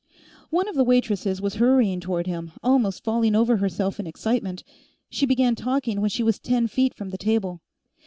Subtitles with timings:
[0.49, 4.63] One of the waitresses was hurrying toward him, almost falling over herself in excitement.
[5.11, 7.61] She began talking when she was ten feet from the table.